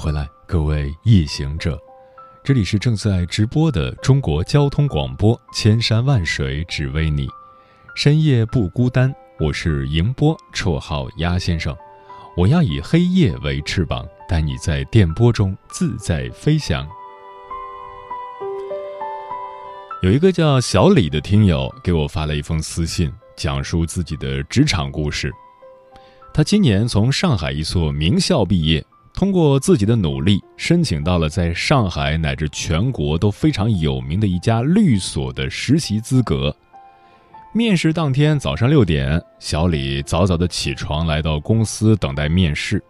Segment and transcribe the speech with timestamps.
[0.00, 1.78] 回来，各位夜行者，
[2.42, 7.28] 这里是正在直播的中国交通广播，千山万水只为你，
[7.94, 9.14] 深夜不孤单。
[9.38, 11.76] 我是迎波，绰号鸭先生。
[12.34, 16.88] 我要以黑夜为翅膀，带你在电波中自在飞翔。
[20.00, 25.30] 有一个叫小李的听友给我发了一封私信，讲述自己的职场故事。
[26.32, 28.82] 他今年从上海一所名校毕业。
[29.20, 36.56] 通过自己的努力，申请到了在上海乃至全国都非常有名的一家律所的实习资格。
[37.52, 42.82] 面试当天早上六点，小李早早的起床来到公司等待面试。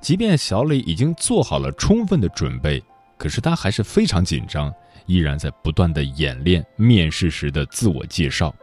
[0.00, 2.80] 即便小李已经做好了充分的准备，
[3.18, 4.72] 可是他还是非常紧张，
[5.06, 8.54] 依然在不断的演练面试时的自我介绍。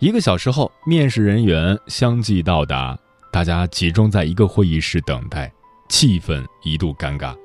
[0.00, 2.98] 一个小时后，面试人员相继到达，
[3.32, 5.48] 大家集中在一个会议室等待。
[5.88, 7.36] 气氛一度尴尬，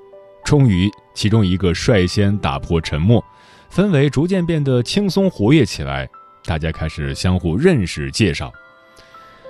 [0.44, 3.24] 终于，其中一个率先打破沉默，
[3.72, 6.10] 氛围逐渐变得轻松活跃起来。
[6.44, 8.52] 大家开始相互认识、介绍。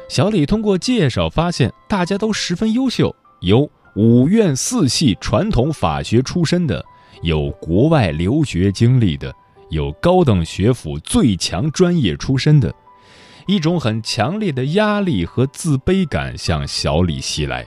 [0.09, 6.83] 小李通过介绍发现，大家都十分优秀，有五院四系传统法学出身的，
[7.21, 9.33] 有国外留学经历的，
[9.69, 12.73] 有高等学府最强专业出身的。
[13.47, 17.65] 一种很强烈的压力和自卑感向小李袭来。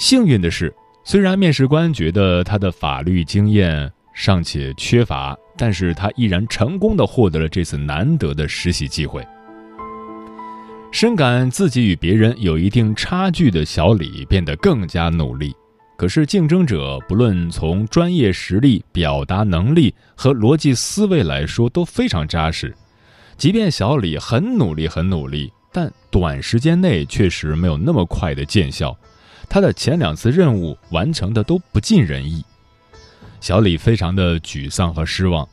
[0.00, 9.22] 幸运的是，虽然面试官觉得他的法律经验尚且缺乏，但是他依然成功的获得了这次难得的实习机会。
[10.90, 15.54] 深感自己与别人有一定差距的小李变得更加努力。
[15.98, 22.74] 可是竞争者不论从专业实力、表达能力和逻辑思维来说都非常扎实。
[23.36, 28.96] 即便小李很努力、很努力，但短时间内确实没有那么快的见效。
[29.50, 32.44] 他的前两次任务完成的都不尽人意，
[33.40, 35.46] 小李非常的沮丧和失望，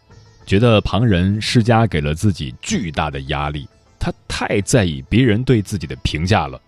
[0.46, 6.62] 觉得旁人施加给了自己巨大的压力，他太在意别人对自己的评价了。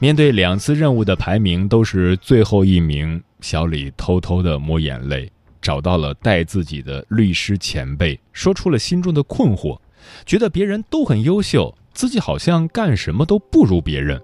[0.00, 5.30] 面对两次任务的排名都是最后一名，小李偷偷的抹眼泪，
[5.62, 9.78] 找到了带自己的律师前辈，说出了心中的困惑，
[10.26, 14.20] 觉得别人都很优秀，自己好像干什么都不如别人。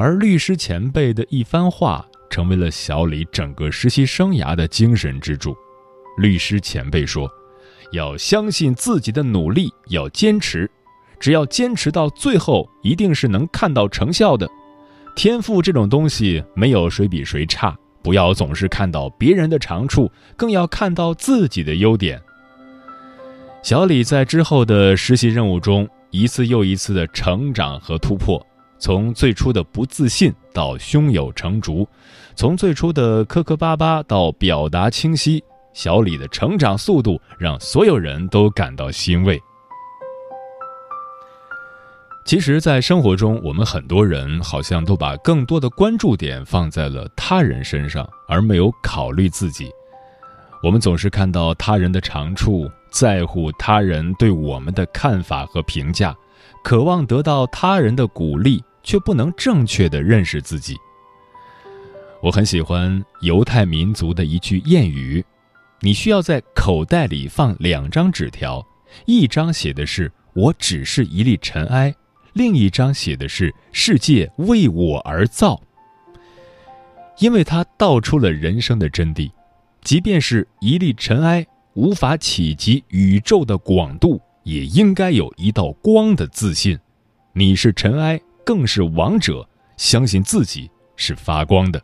[0.00, 5.56] 而律师前辈的一番话，成为了小李整个实习生涯的精神支柱。
[6.18, 7.28] 律师前辈说
[7.90, 10.70] ：“要相信自己的努力，要坚持，
[11.18, 14.48] 只要坚持到最后，一定是能看到成效的。
[15.16, 22.22] 天赋这种东西，没有谁比谁差，不要总是看到别人的长处，更要看到自己的优点。”
[23.64, 28.40] 小李在之后的实习任务中，一次又一次的成长和突破。
[28.78, 31.86] 从最初的不自信到胸有成竹，
[32.36, 39.40] 从最初的磕磕巴巴到表达清晰，小李的成长速度让所有人都感到欣慰。
[42.24, 49.70] 其实，在生活中，我们很多人好像都把更多的关注点放在了他人身上，而没有考虑自己。
[50.62, 56.14] 我们总是看到他人的长处，在乎他人对我们的看法和评价，
[56.62, 58.62] 渴望得到他人的鼓励。
[58.88, 60.74] 却不能正确的认识自己。
[62.22, 65.22] 我很喜欢犹太民族的一句谚语
[65.80, 68.66] ：“你需要在口袋里放两张纸条，
[69.04, 71.94] 一张写的是‘我只是一粒尘埃’，
[72.32, 75.60] 另一张写的是‘世界为我而造’。”
[77.20, 79.30] 因为它道出了人生的真谛：
[79.82, 84.18] 即便是一粒尘埃，无法企及宇宙的广度，
[84.48, 86.78] 也应该有一道光的自信。
[87.34, 88.18] 你是尘埃。
[88.46, 89.46] 更是王者，
[89.76, 91.78] 相信自己是发光的。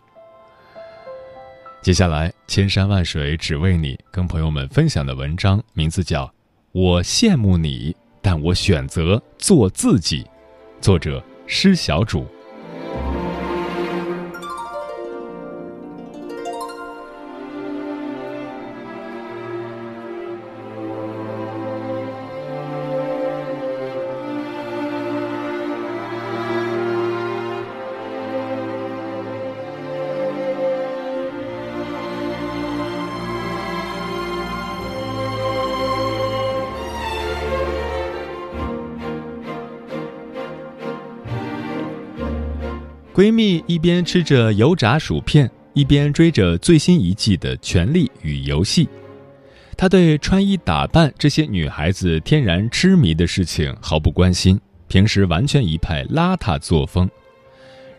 [1.83, 6.25] 接下来，千山万水只为你，跟朋友们分享的文章名字叫
[6.73, 10.23] 《我羡慕你，但我选择做自己》，
[10.81, 12.27] 作者施小主。
[43.25, 48.85] 闺蜜一边吃着油炸薯片，一边追着最新一季的《权力与游戏》。
[49.79, 57.09] 她对穿衣打扮这些女孩子天然痴迷的事情毫不关心，平时完全一派邋遢作风。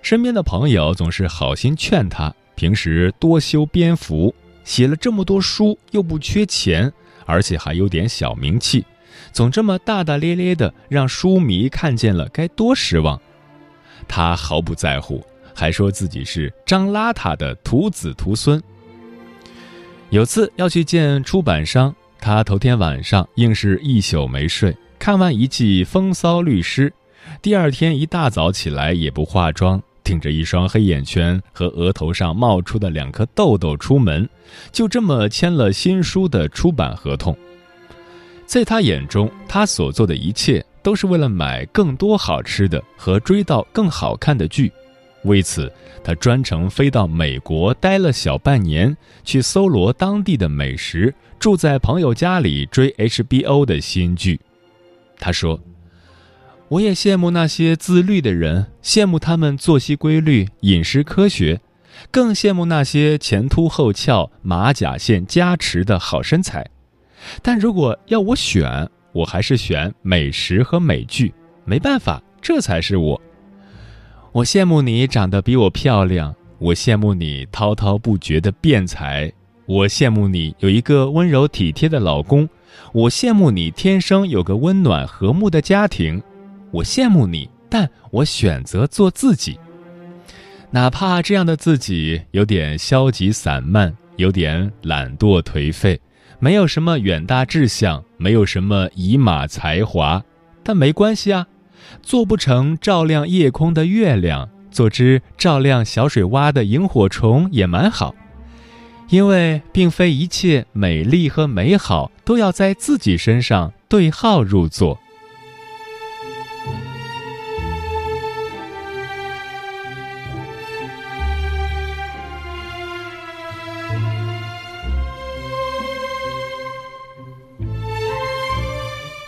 [0.03, 4.31] 身边的朋友总是好心劝她，平时多修边幅，
[4.63, 6.93] 写了这么多书又不缺钱，
[7.25, 8.85] 而且还有点小名气，
[9.33, 13.19] 总这么大大咧咧的，让书迷看见了该多失望。
[14.07, 15.23] 他毫不在乎，
[15.53, 18.61] 还说自己是张邋遢的徒子徒孙。
[20.09, 26.89] 有次要去见出版商，他头天晚上硬是一宿没睡，看完一季《风骚律师》，
[27.41, 34.29] 第二天一大早起来也不化妆，顶着一双黑眼圈和额头上冒出的两颗痘痘出门，
[34.71, 37.35] 就这么签了新书的出版合同。
[38.45, 40.63] 在他眼中，他所做的一切。
[40.85, 44.71] 都是为了买更多好吃的和追到更好看的剧，
[45.23, 45.73] 为此
[46.03, 54.39] 他专程飞到美国待了小半年，去搜罗当地的美食，住在朋友家里追 HBO 的新剧。
[55.17, 55.59] 他说
[56.69, 61.61] ：“我也羡慕那些自律的人，羡慕他们作息规律、饮食科学，
[62.11, 66.69] 更羡慕那些前凸后翘、马甲线加持的好身材。
[67.41, 71.33] 但如果要我选，”我还是选美食和美剧，
[71.63, 73.19] 没办法，这才是我。
[74.33, 79.31] 我羡慕你长得比我漂亮，我羡慕你滔滔不绝的辩才，
[79.67, 82.47] 我羡慕你有一个温柔体贴的老公，
[82.91, 86.21] 我羡慕你天生有个温暖和睦的家庭，
[86.71, 89.57] 我羡慕你，但我选择做自己，
[90.71, 95.97] 哪怕这样的自己有点消极散漫，有点懒惰颓废。
[96.39, 100.23] 没有什么远大志向，没有什么以马才华，
[100.63, 101.47] 但没关系啊，
[102.01, 108.13] 做不成照亮夜空的月亮，做只照亮小水洼的萤火虫也蛮好。
[109.09, 114.99] 因为并非一切美丽和美好都要在自己身上对号入座。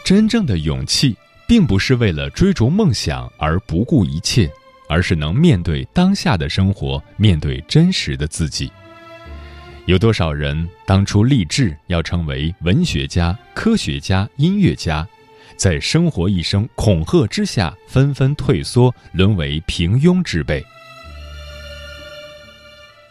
[0.08, 4.50] 真正的勇气，并不是为了追逐梦想而不顾一切，
[4.88, 8.72] 而是能面对当下的生活，面对真实的自己。
[9.86, 15.06] 有多少人当初立志要成为文学家、科学家、音乐家，
[15.58, 20.66] 在生活一声恐吓之下，纷纷退缩，沦为平庸之辈？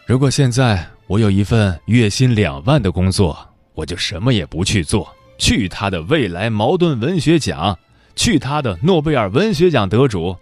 [0.07, 3.37] 如果现在我有一份月薪两万的工作，
[3.75, 5.15] 我就什么也不去做。
[5.37, 7.77] 去他的未来矛盾文学奖，
[8.15, 10.35] 去他的诺贝尔文学奖得主，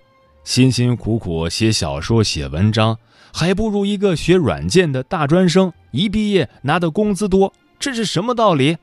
[0.43, 2.97] 辛辛苦苦写小说写文章，
[3.33, 8.77] 还不如一个学软件的大专生一毕业拿的工资多，这是什么道理？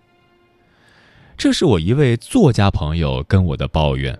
[1.38, 4.16] 这是我一位作家朋友跟我的抱怨，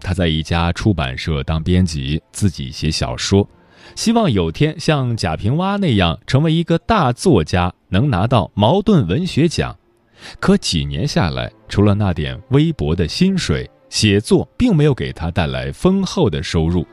[0.00, 3.48] 他在一家出版社当编辑，自己写小说，
[3.94, 9.76] 希望有天像贾平凹那样成为一个大作家，能拿到茅盾文学奖。
[10.38, 16.86] 可几年下来，除了那点微薄的薪水，写作并没有给他带来丰厚的收入。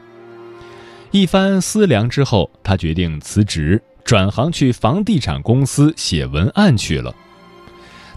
[1.11, 7.13] 一番思量之后，他决定辞职，转行去房地产公司写文案去了。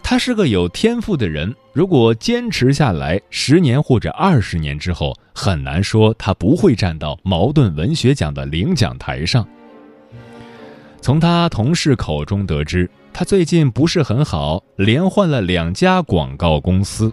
[0.03, 9.47] 他是个有天赋的人，如果坚持下来，十年或者二十年之后，很难说他不会站到茅盾文学奖的领奖台上。
[11.01, 12.91] 从他同事口中得知。
[13.13, 17.13] 他最近不是很好，连换了两家广告公司。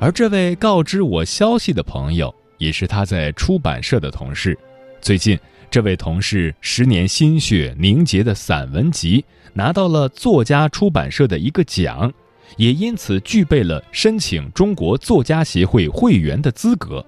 [0.00, 4.58] 而这位告知我消息的朋友，也是他在出版社的同事。
[5.00, 5.38] 最近，
[5.70, 12.12] 这位同事十年心血凝结的散文集拿到了作家出版社的一个奖，
[12.56, 17.04] 也因此具备了申请中国作家协会会员的资格。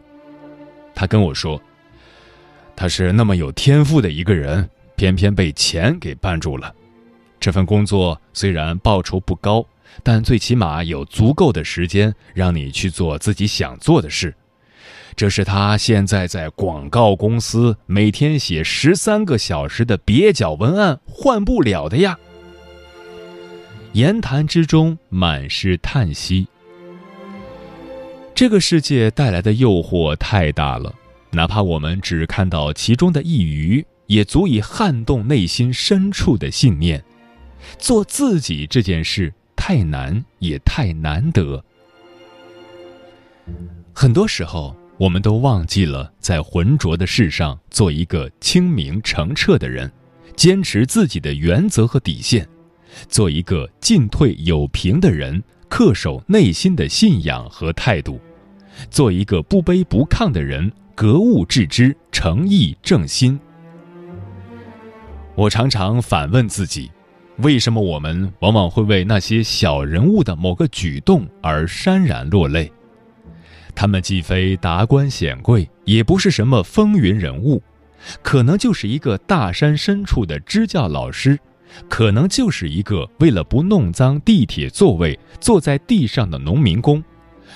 [0.95, 1.61] 他跟我说，
[2.77, 6.73] 他是那么有天赋的一个人，偏偏被钱给绊住了。
[7.41, 9.65] 这份工作虽然报酬不高，
[10.03, 14.35] 但最起码有足够的时间让你去做自己想做的事。
[15.17, 22.19] 这是他现在在广告公司每天写十三个小时的蹩脚文案换不了的呀。
[23.93, 26.47] 言谈之中满是叹息。
[28.35, 30.95] 这个世界带来的诱惑太大了，
[31.31, 37.03] 哪怕我们只看到其中的一隅，也足以撼动内心深处的信念。
[37.79, 41.65] 做自己这件事太难，也太难得。
[43.93, 49.91] 很多时候，我们都忘记了在浑浊的世上做一个清明澄澈的人，
[50.37, 52.47] 坚持自己的原则和底线，
[53.09, 58.21] 做一个进退有凭的人，恪守内心的信仰和态度，
[58.91, 63.39] 做一个不卑不亢的人，格物致知，诚意正心。
[65.35, 66.91] 我常常反问自己，
[67.43, 72.71] 为什么我们往往会为那些小人物的某个举动而潸然落泪？
[73.75, 77.63] 他们既非达官显贵，也不是什么风云人物，
[78.21, 81.39] 可能就是一个大山深处的支教老师，
[81.89, 87.03] 可能就是一个为了不弄脏地铁座位坐在地上的农民工，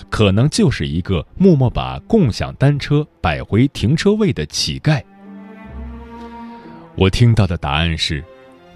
[0.08, 5.02] 可能就是一个默默把共享单车摆回停车位的乞丐。
[6.96, 8.24] 我听到的答案是：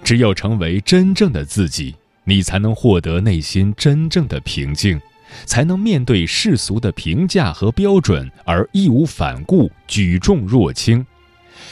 [0.03, 4.99] 只有成为真正的自己，你才能获得内心真正的平静。
[5.45, 11.05] 才能面对世俗的评价和标准而义无反顾、举重若轻，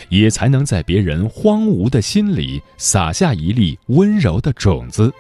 [0.10, 5.12] 也才能在别人荒芜的心里撒下一粒温柔的种子。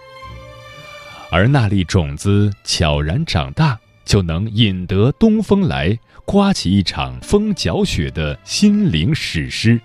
[1.32, 9.82] 而那粒种子悄然长大，就能引得东风来，刮起一场风搅雪的心灵史诗。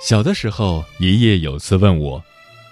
[0.00, 2.22] 小的时候，爷爷有次问我：“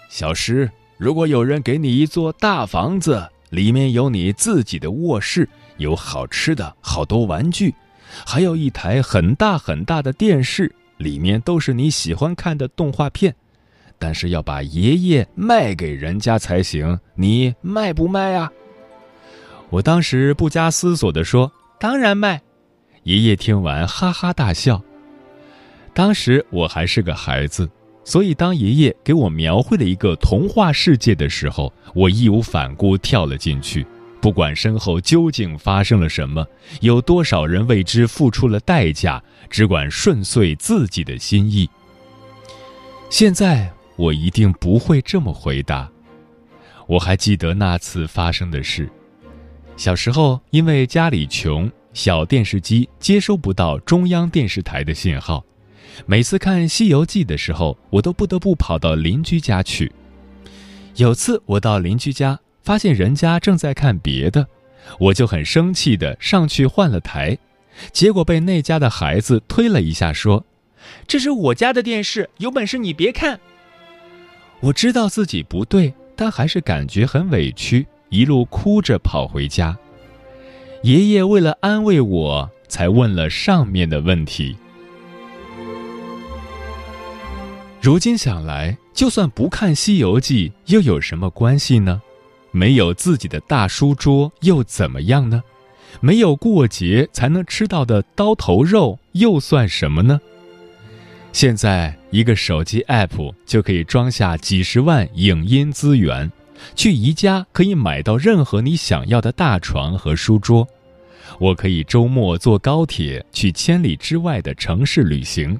[0.09, 7.75] 小诗，如果有人给你一座大房子，里面有你自己的卧室，有好吃的，好多玩具，
[8.25, 13.35] 还有一台很大很大的电视，里面都是你喜欢看的动画片，
[13.99, 18.51] 但是要把爷爷卖给人家才行，你卖不卖啊？”
[19.69, 22.41] 我当时不加思索地说：“当然卖。”
[23.03, 24.81] 爷爷听完哈哈大笑。
[25.97, 27.67] 当时我还是个孩子，
[28.05, 33.87] 所以当爷爷给我描绘了一个童话世界的时候，我义无反顾跳了进去，
[34.21, 36.47] 不管身后究竟发生了什么，
[36.83, 41.67] 有多少人为之付出了代价，只管顺遂自己的心意。
[43.09, 45.91] 现在我一定不会这么回答。
[46.87, 48.87] 我还记得那次发生的事：
[49.79, 55.43] 小时候因为家里穷，小电视机接收不到中央电视台的信号。
[56.05, 59.91] 每次看《西游记》的时候，我都不得不跑到邻居家去。
[60.97, 64.47] 有次我到邻居家，发现人家正在看别的，
[64.99, 67.39] 我就很生气的上去换了台，
[67.93, 70.45] 结果被那家的孩子推了一下，说
[71.09, 73.41] ：“这是我家的电视，有本事你别看。”
[74.61, 79.77] 我知道自己不对，但还是感觉很委屈，一路哭着跑回家。
[80.83, 84.57] 爷爷为了安慰我，才问了上面的问题。
[87.81, 92.03] 如今想来，就算不看《西游记》，又有什么关系呢？
[92.51, 95.43] 没有自己的大书桌又怎么样呢？
[96.01, 100.21] 没有过节才能吃到的刀头肉又算什么呢？
[101.33, 106.31] 现在一个手机 app 就可以装下几十万影音资源，
[106.75, 110.67] 去宜家可以买到任何你想要的大床和书桌。
[111.39, 115.59] 我可以周末坐高铁去千里之外的城市旅行。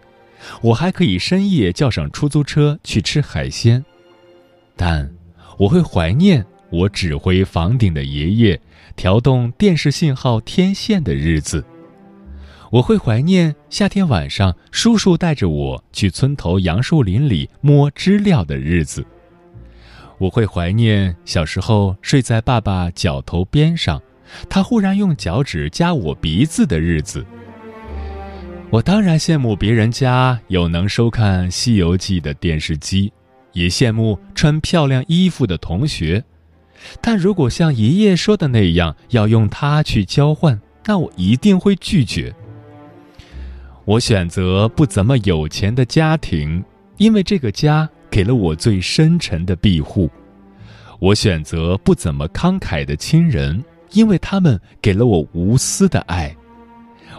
[0.63, 3.85] 我还可以深夜叫上出租车去吃海鲜，
[4.77, 5.11] 但
[5.59, 8.61] 我会怀念我指挥房顶的爷爷
[8.95, 11.65] 调动电视信号天线的日子。
[12.71, 19.07] 我会怀念夏天晚上叔叔带着我去村头杨树林里摸知了的日子。
[20.19, 24.03] 我会怀念小时候睡在爸爸脚头边上，
[24.49, 27.25] 他忽然用脚趾夹我鼻子的日子。
[28.69, 33.13] 我当然羡慕别人家有能收看《西游记》的电视机，
[33.53, 36.23] 也羡慕穿漂亮衣服的同学，
[37.01, 42.35] 但如果像爷爷说的那样要用它去交换，那我一定会拒绝。
[43.85, 46.63] 我选择不怎么有钱的家庭，
[46.97, 50.09] 因为这个家给了我最深沉的庇护；
[50.99, 56.37] 我选择不怎么慷慨的亲人，因为他们给了我无私的爱。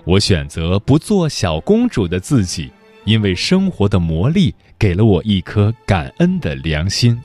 [0.08, 2.72] 我选择不做小公主的自己，
[3.04, 7.22] 因为生活的磨砺给了我一颗感恩的良心。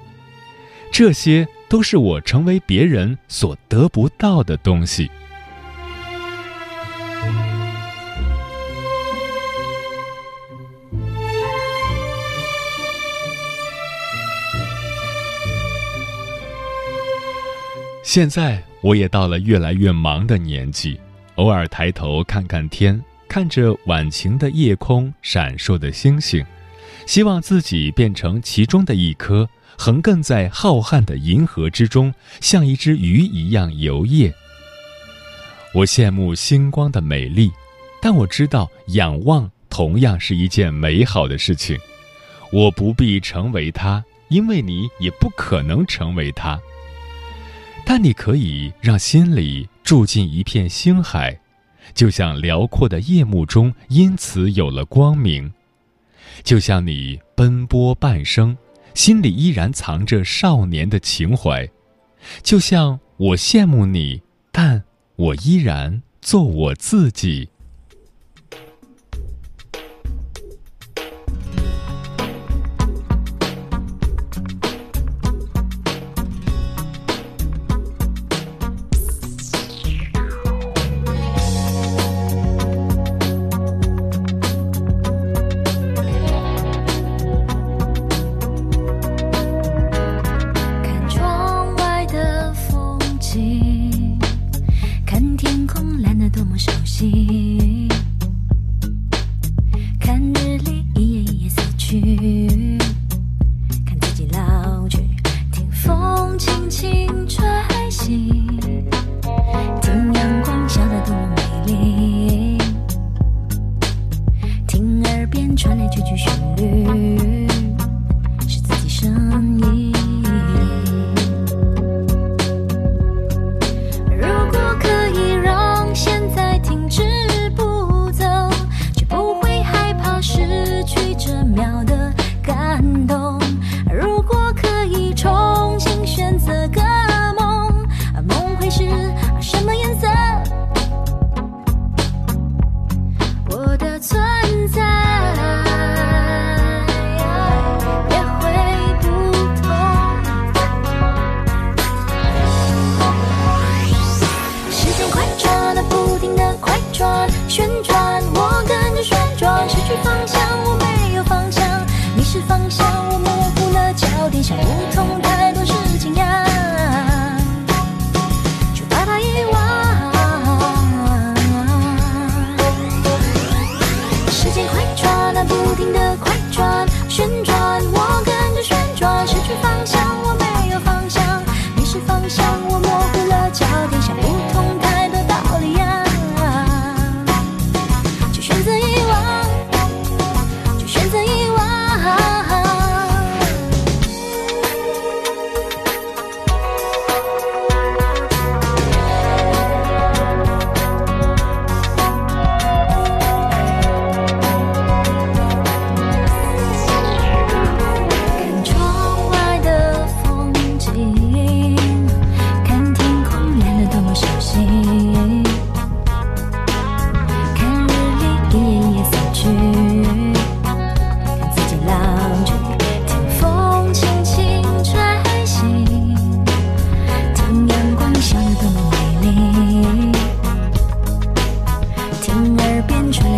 [0.90, 5.08] 这些都是我成为别人所得不到的东西。
[18.02, 20.98] 现在我也到了越来越忙的年纪。
[21.36, 26.44] 偶尔抬头看看天，看着晚晴的夜空闪烁的星星，
[27.06, 29.48] 希望自己变成其中的一颗，
[29.78, 34.32] 横亘在浩瀚的银河之中，像一只鱼一样游曳。
[35.74, 37.50] 我羡慕星光的美丽，
[38.00, 41.78] 但我知道仰望同样是一件美好的事情。
[42.52, 46.60] 我不必成为它，因为你也不可能成为它。
[47.86, 51.38] 但你可以让心里住进一片星海，
[51.92, 55.52] 就像辽阔的夜幕中因此有了光明；
[56.42, 58.56] 就像你奔波半生，
[58.94, 61.68] 心里依然藏着少年的情怀；
[62.42, 64.82] 就像我羡慕你，但。
[65.16, 67.50] 我依然做我自己。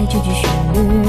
[0.07, 1.04] 几句旋律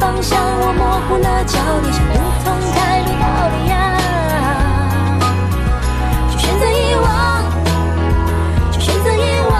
[0.00, 0.40] 方向。
[0.62, 3.72] 我模糊了焦点，想不通开路到底呀？
[6.32, 7.06] 就选择遗忘，
[8.72, 9.18] 就选择遗
[9.50, 9.52] 忘。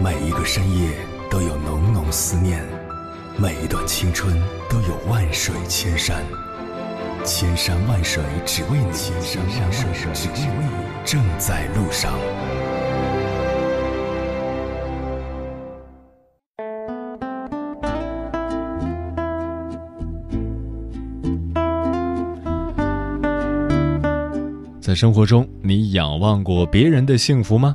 [0.00, 0.90] 每一个深夜
[1.30, 2.64] 都有浓浓思念，
[3.36, 4.34] 每一段青春
[4.68, 6.24] 都有万水千山。
[7.24, 10.68] 千山万水只为你，千山万水只为你，
[11.04, 12.12] 正在路上。
[24.80, 27.74] 在生活中，你仰望过别人的幸福吗？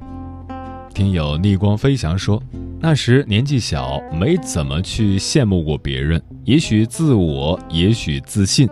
[0.96, 2.42] 听友逆光飞翔说，
[2.80, 8.68] 那时年纪小，没怎么去羡慕过别人，也许自我，也许自信。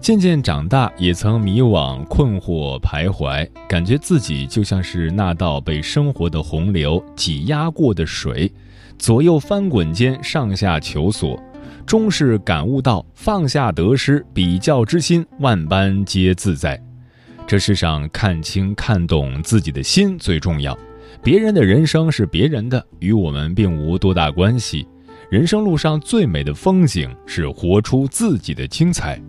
[0.00, 8.50] 渐渐长大，也曾迷惘、困惑、徘徊，感觉自己就像是那道被生活的洪流挤压过的水，
[8.98, 11.38] 左右翻滚间上下求索，
[11.84, 16.82] 终是感悟到放下得失、比较之心，万般皆自在。
[17.46, 20.76] 这世上看清、看懂自己的心最重要，
[21.22, 24.88] 别人的人生是别人的，与我们并无多大关系。
[25.30, 29.20] 人生路上最美的风景是活出自己的精彩。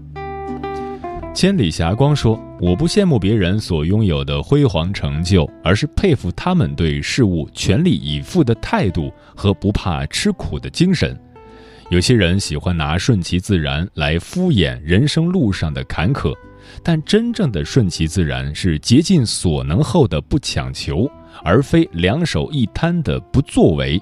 [1.33, 11.17] 千里霞光说：“我不羡慕别人所拥有的辉煌成就，而是佩服他们对事物全力以赴的态度和不怕吃苦的精神。
[11.89, 16.33] 有些人喜欢拿顺其自然来敷衍人生路上的坎坷，
[16.83, 21.09] 但真正的顺其自然是竭尽所能后的不强求，
[21.43, 23.99] 而非两手一摊的不作为。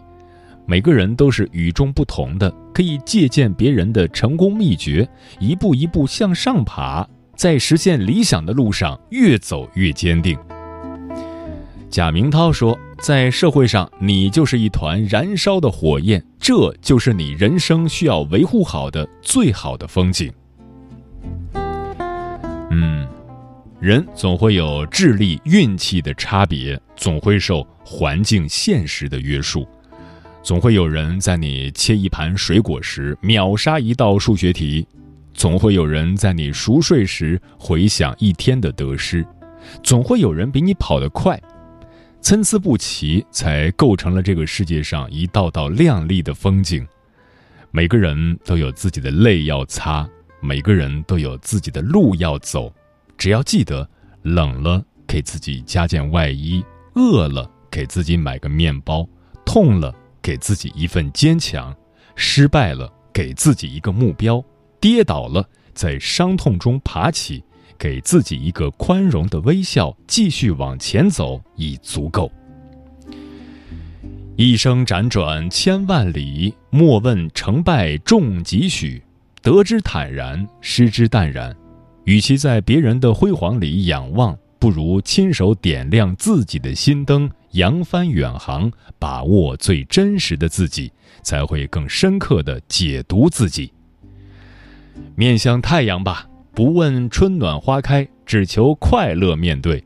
[0.65, 5.07] 每个人都是与众不同的，可以借鉴别人的成功秘诀，
[5.39, 7.07] 一步一步向上爬。”
[7.39, 10.37] 在实现理想的路上，越走越坚定。
[11.89, 20.29] 贾明涛说：“在社会上，你就是一团燃烧的火焰，这就是你人生需要维护好的最好的风景。”
[22.71, 23.07] 嗯，
[23.79, 29.65] 人总会有智力、运气的差别，总会受环境、现实的约束，
[30.43, 34.85] 总会有人在你切一盘水果时秒杀一道数学题。
[35.39, 39.25] 总会有人在你熟睡时回想一天的得失，
[39.81, 41.41] 总会有人比你跑得快，
[42.19, 46.85] 参差不齐才构成了这个世界上一道道亮丽的风景。
[47.71, 50.05] 每个人都有自己的泪要擦，
[50.41, 52.69] 每个人都有自己的路要走。
[53.17, 53.89] 只要记得，
[54.23, 56.61] 冷了给自己加件外衣，
[56.95, 59.07] 饿了给自己买个面包，
[59.45, 61.73] 痛了给自己一份坚强，
[62.17, 64.43] 失败了给自己一个目标。
[64.79, 67.43] 跌倒了，在伤痛中爬起，
[67.77, 72.31] 给自己一个宽容的微笑，继续往前走已足够。
[74.35, 79.03] 一生辗转千万里，莫问成败重几许，
[79.41, 81.53] 得之坦然，失之淡然。
[82.05, 93.71] 与其在别人的辉煌里仰望，不如亲手点亮自己的心灯，扬帆远航，把握最真实的自己，才会更深刻的解读自己。
[95.15, 99.83] 面向太阳吧，不问春暖花开，只求快乐面对。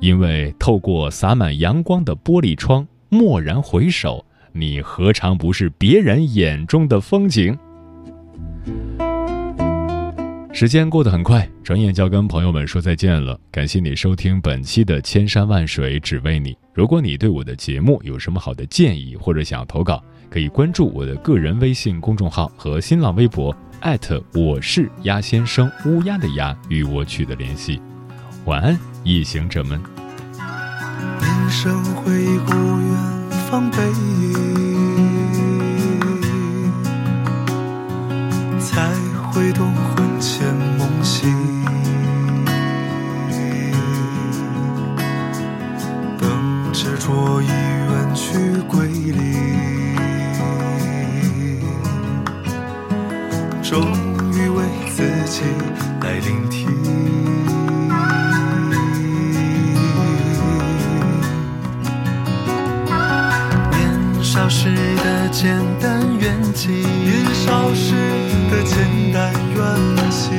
[0.00, 7.58] 因为透过洒满阳光的玻璃窗，蓦然回首，你何尝不是别人眼中的风景？
[10.52, 13.38] 时间过得很快，转眼就要跟朋友们说再见了。
[13.50, 16.52] 感谢你收听本期的《千山万水只为你》。
[16.74, 23.54] 如果你对我的节目有什么好的建议，或者想要投稿，可以关注我的个人微信公众号和新浪微博。
[23.80, 27.82] 艾特我是鸭先生，乌鸦的鸭，与我取得联系。
[28.44, 29.82] 晚安，夜行者们。
[31.18, 32.12] 年少回
[32.46, 32.96] 顾远
[33.50, 34.32] 方背影，
[38.60, 38.88] 才
[39.32, 41.26] 会懂魂牵梦系。
[46.20, 48.38] 等执着已远去
[48.68, 49.59] 归零。
[56.02, 56.68] 来聆听。
[63.70, 66.70] 年少时的简单愿景，
[67.04, 67.94] 年少时
[68.50, 69.60] 的简单愿
[70.10, 70.30] 心，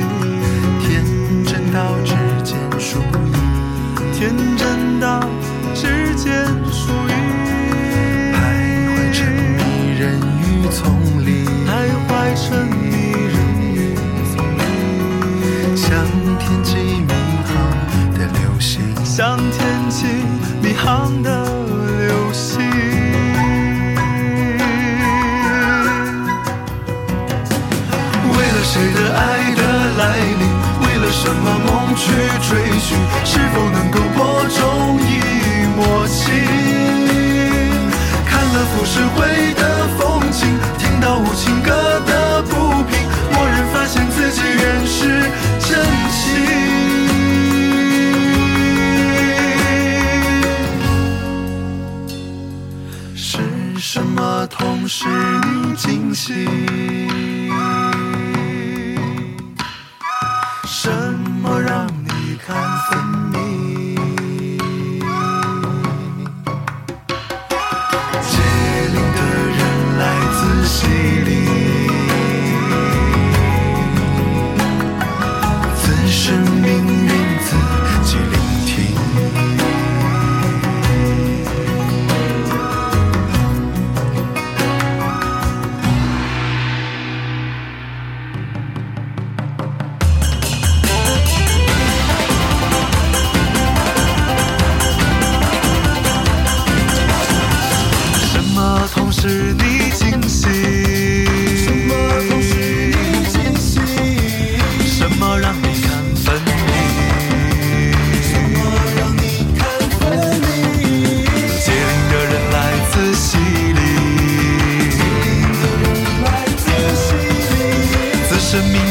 [118.52, 118.81] 岭，自